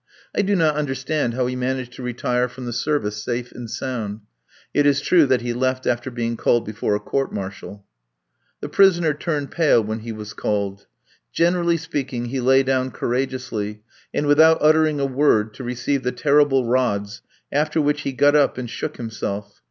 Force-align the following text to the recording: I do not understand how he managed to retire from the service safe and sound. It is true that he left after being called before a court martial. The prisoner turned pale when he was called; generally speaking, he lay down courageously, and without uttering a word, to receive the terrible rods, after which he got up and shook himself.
I 0.35 0.41
do 0.41 0.55
not 0.55 0.73
understand 0.77 1.35
how 1.35 1.45
he 1.45 1.55
managed 1.55 1.93
to 1.93 2.01
retire 2.01 2.49
from 2.49 2.65
the 2.65 2.73
service 2.73 3.21
safe 3.23 3.51
and 3.51 3.69
sound. 3.69 4.21
It 4.73 4.87
is 4.87 4.99
true 4.99 5.27
that 5.27 5.41
he 5.41 5.53
left 5.53 5.85
after 5.85 6.09
being 6.09 6.37
called 6.37 6.65
before 6.65 6.95
a 6.95 6.99
court 6.99 7.31
martial. 7.31 7.85
The 8.61 8.69
prisoner 8.69 9.13
turned 9.13 9.51
pale 9.51 9.83
when 9.83 9.99
he 9.99 10.11
was 10.11 10.33
called; 10.33 10.87
generally 11.31 11.77
speaking, 11.77 12.25
he 12.25 12.39
lay 12.41 12.63
down 12.63 12.89
courageously, 12.89 13.83
and 14.11 14.25
without 14.25 14.57
uttering 14.59 14.99
a 14.99 15.05
word, 15.05 15.53
to 15.53 15.63
receive 15.63 16.01
the 16.01 16.11
terrible 16.11 16.65
rods, 16.65 17.21
after 17.51 17.79
which 17.79 18.01
he 18.01 18.11
got 18.11 18.35
up 18.35 18.57
and 18.57 18.67
shook 18.67 18.97
himself. 18.97 19.59